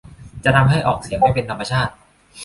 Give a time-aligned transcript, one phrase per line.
[0.43, 1.93] จะทำให้ออกเสียงไม่เป็นธรรมชาติ